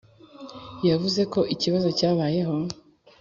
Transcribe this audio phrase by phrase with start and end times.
[0.89, 2.55] yavuze ko ikibazo cyabayeho